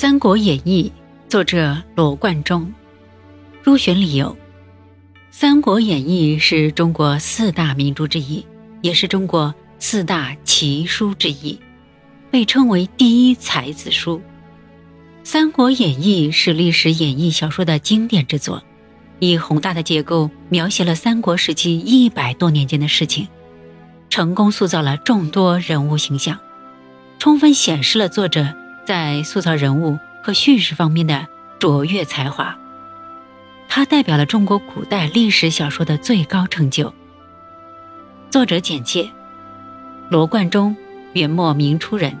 [0.00, 0.90] 三国演义》
[1.30, 2.72] 作者罗贯中。
[3.62, 4.34] 入选理由：
[5.30, 8.46] 《三国演义》是中国四大名著之一，
[8.80, 11.60] 也是中国四大奇书之一，
[12.30, 14.16] 被称为第一才子书。
[15.22, 18.62] 《三国演义》是历史演义小说的经典之作，
[19.18, 23.28] 以宏大的结构描写了三国时期一百多年间的事情，
[24.08, 26.38] 成功塑造了众多人物形象，
[27.18, 31.26] 充分显示了作者在塑造人物和叙事方面的
[31.58, 32.56] 卓越才华。
[33.68, 36.92] 它代表了中国古代历史小说的最高成就。
[38.28, 39.08] 作者简介：
[40.08, 40.76] 罗贯中，
[41.12, 42.18] 元末明初人，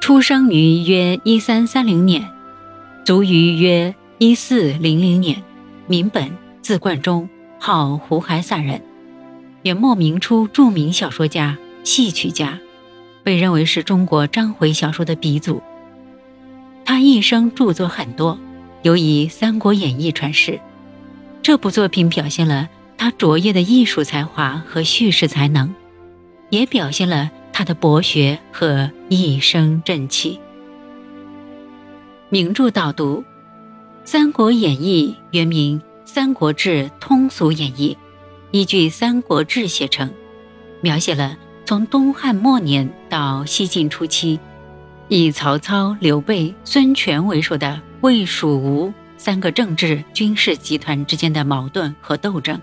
[0.00, 2.30] 出生于约一三三零年，
[3.04, 5.42] 卒于约一四零零年，
[5.86, 8.80] 名本，字贯中，号胡海散人，
[9.62, 12.60] 元末明初著名小说家、戏曲家，
[13.24, 15.60] 被认为是中国章回小说的鼻祖。
[16.84, 18.38] 他一生著作很多。
[18.82, 20.58] 尤以《三国演义》传世，
[21.42, 25.74] 这部作品表现了他卓越的艺术才华和叙事才能，
[26.48, 30.40] 也表现了他的博学和一生正气。
[32.30, 33.18] 名著导读：
[34.04, 37.94] 《三国演义》原名《三国志通俗演义》，
[38.50, 40.10] 依据《三国志》写成，
[40.80, 44.40] 描写了从东汉末年到西晋初期，
[45.12, 47.82] 以曹操、刘备、孙权为首的。
[48.02, 52.58] 魏、蜀、吴三个政治军事集团之间的矛盾和斗争，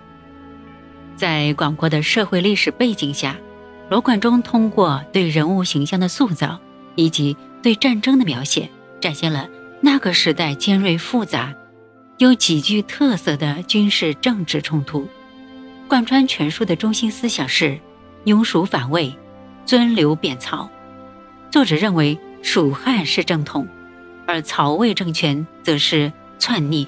[1.14, 3.36] 在广阔的社会历史背景下，
[3.88, 6.58] 罗贯中通过对人物形象的塑造
[6.96, 9.48] 以及对战争的描写，展现了
[9.80, 11.54] 那个时代尖锐复杂、
[12.16, 15.06] 有极具特色的军事政治冲突。
[15.86, 17.78] 贯穿全书的中心思想是
[18.24, 19.14] 拥蜀反魏，
[19.64, 20.68] 尊刘贬曹。
[21.48, 23.66] 作者认为蜀汉是正统。
[24.26, 26.86] 而曹魏政权则是篡逆。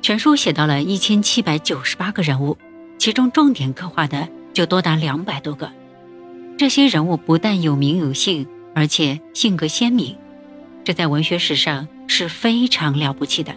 [0.00, 2.56] 全书写到了一千七百九十八个人物，
[2.96, 5.70] 其中重点刻画的就多达两百多个。
[6.56, 10.16] 这些人物不但有名有姓，而且性格鲜明，
[10.82, 13.54] 这在文学史上是非常了不起的。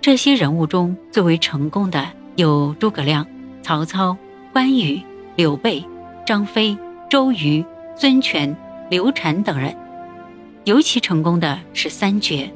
[0.00, 3.24] 这些人物中最为成功的有诸葛亮、
[3.62, 4.16] 曹操、
[4.52, 5.00] 关羽、
[5.36, 5.84] 刘备、
[6.26, 6.76] 张飞、
[7.08, 7.64] 周瑜、
[7.94, 8.56] 孙权、
[8.94, 9.76] 刘禅等人。
[10.62, 12.54] 尤其成功的是三绝：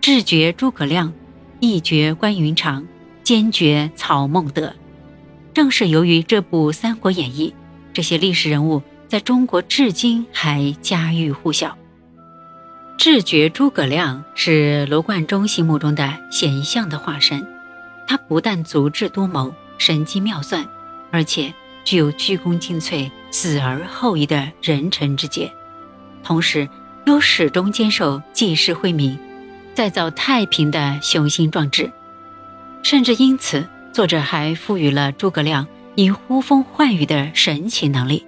[0.00, 1.12] 智绝诸葛亮，
[1.60, 2.86] 义绝关云长，
[3.22, 4.74] 坚决曹孟德。
[5.52, 7.50] 正是由于这部《三国演义》，
[7.92, 11.76] 这些历史人物在中国至今还家喻户晓。
[12.96, 17.46] 智绝诸葛亮是罗贯中心目中的贤相的化身，
[18.08, 20.66] 他不但足智多谋、神机妙算，
[21.10, 21.52] 而且
[21.84, 25.52] 具有鞠躬尽瘁、死而后已的人臣之节。
[26.22, 26.68] 同时，
[27.06, 29.18] 又始终坚守济世惠民、
[29.74, 31.90] 再造太平的雄心壮志，
[32.82, 38.24] 甚至因此，作者还赋予了诸葛亮以呼风唤雨的神奇能力，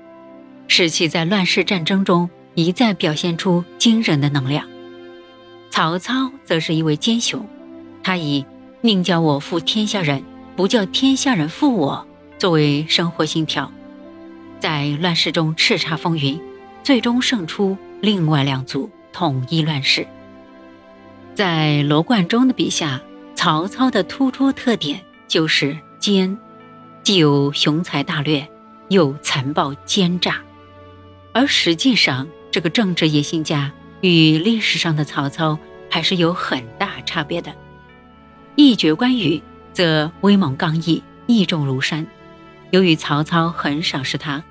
[0.67, 4.67] 使其在乱世战争中一再表现出惊人的能量。
[5.71, 7.45] 曹操则是一位奸雄，
[8.03, 8.45] 他以
[8.81, 10.23] “宁叫我负天下人，
[10.55, 12.07] 不叫天下人负我”
[12.39, 13.71] 作为生活信条，
[14.61, 16.41] 在乱世中叱咤风云。
[16.83, 20.07] 最终胜出另外两族，统一乱世。
[21.35, 23.01] 在罗贯中的笔下，
[23.35, 26.37] 曹操的突出特点就是奸，
[27.03, 28.47] 既有雄才大略，
[28.91, 30.43] 又残暴奸诈。
[31.33, 35.59] 而实际上，这个政治野心家与历史上的曹操
[35.89, 37.51] 还是有很大差别的。
[38.57, 39.43] 一绝关羽
[39.73, 42.07] 则威猛刚毅，义重如山。
[42.75, 44.43] 由于曹操很赏识他，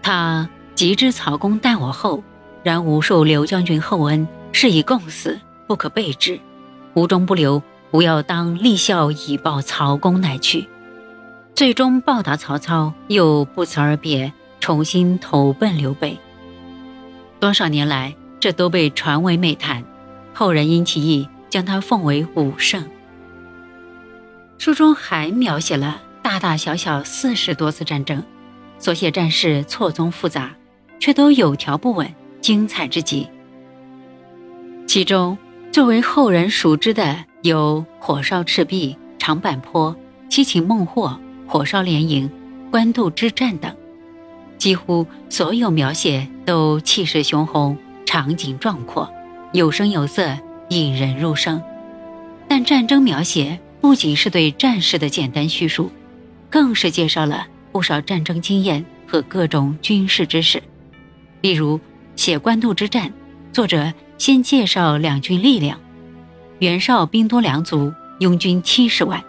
[0.00, 0.48] 他。
[0.76, 2.22] 即知曹公待我厚，
[2.64, 6.38] 然无受刘将军厚恩，是以共死，不可备之。
[6.94, 7.62] 无中不留，
[7.92, 10.68] 吾要当立孝以报曹公，乃去。
[11.54, 16.18] 最终报答曹操，又不辞而别，重新投奔刘备。
[17.38, 19.84] 多少年来，这都被传为美谈。
[20.32, 22.84] 后人因其意，将他奉为武圣。
[24.58, 26.02] 书中还描写了
[26.34, 28.20] 大大小小四十多次战争，
[28.80, 30.50] 所写战事错综复杂。
[30.98, 33.28] 却都有条不紊，精彩之极。
[34.84, 35.38] 其中
[35.70, 39.94] 最为后人熟知的有火烧赤壁、长坂坡、
[40.28, 41.16] 七擒孟获、
[41.46, 42.28] 火烧连营、
[42.68, 43.72] 官渡之战等，
[44.58, 49.08] 几乎所有描写都气势雄宏，场景壮阔，
[49.52, 50.36] 有声有色，
[50.70, 51.62] 引人入胜。
[52.48, 55.92] 但战争描写不仅是对战事的简单叙述，
[56.54, 60.62] 更是介绍了不少战争经验和各种军事知识。
[61.40, 61.80] 例如，
[62.14, 63.12] 写官渡之战，
[63.52, 65.80] 作者先介绍两军力量：
[66.60, 69.20] 袁绍兵多粮足，拥军七十万；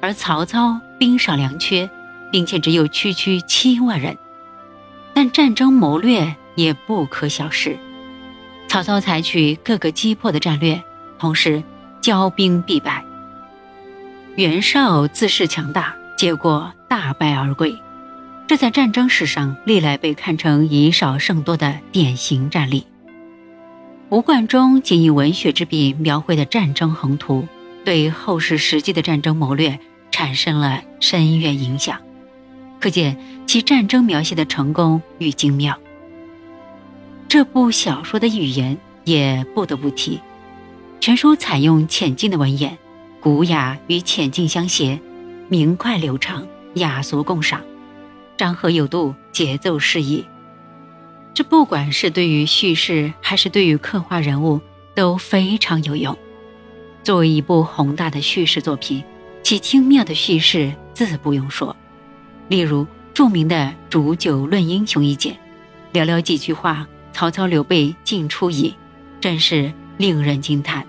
[0.00, 1.90] 而曹操兵少粮缺，
[2.32, 4.16] 并且只有区区七万人。
[5.12, 7.76] 但战争谋略也不可小视。
[8.68, 10.82] 曹操采取各个击破的战略，
[11.18, 11.62] 同时
[12.00, 13.04] 骄兵必败。
[14.36, 17.76] 袁绍自恃强大，结果大败而归。
[18.46, 22.86] 这在战争史上历来被看成以少胜多的典型战例。
[24.10, 27.48] 吴冠中仅以文学之笔描绘的战争宏图，
[27.84, 29.78] 对后世实际的战争谋略
[30.10, 31.98] 产生了深远影响，
[32.78, 35.78] 可见其战争描写的成功与精妙。
[37.28, 40.20] 这部小说的语言也不得不提，
[41.00, 42.76] 全书采用浅近的文言，
[43.20, 45.00] 古雅与浅近相携，
[45.48, 47.60] 明快流畅，雅俗共赏。
[48.36, 50.24] 张和有度，节奏适宜。
[51.34, 54.60] 这不管是对于叙事，还是对于刻画人物，
[54.94, 56.16] 都非常有用。
[57.02, 59.04] 作为一部宏大的叙事作品，
[59.42, 61.76] 其精妙的叙事自不用说。
[62.48, 65.36] 例如著名的“煮酒论英雄”一节，
[65.92, 68.74] 寥寥几句话，曹操、刘备尽出矣，
[69.20, 70.86] 真是令人惊叹。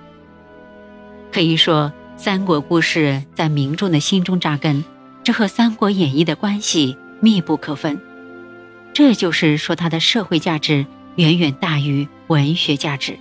[1.32, 4.84] 可以说，三国故事在民众的心中扎根，
[5.24, 6.98] 这和《三国演义》的关系。
[7.22, 8.00] 密不可分，
[8.94, 10.86] 这就是说它的社会价值
[11.16, 13.18] 远远大于文学价值。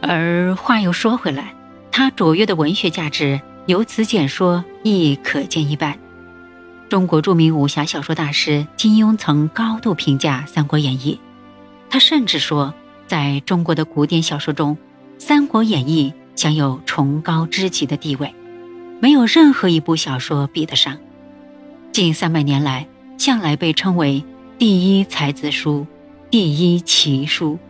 [0.00, 1.54] 而话又说回来，
[1.92, 5.96] 它卓越的文学价值由此简说亦可见一斑。
[6.88, 11.20] 中国著名武侠小说大师金庸曾高度评价《三国演义》，
[11.90, 12.74] 他甚至说，
[13.06, 14.76] 在中国的古典小说中，
[15.18, 16.12] 《三国演义》
[16.42, 18.34] 享有崇高之极的地位，
[18.98, 20.98] 没有任何一部小说比得上。
[21.92, 24.24] 近三百年来，向来被称为
[24.58, 25.86] 第一才子书、
[26.30, 27.60] 第一奇书。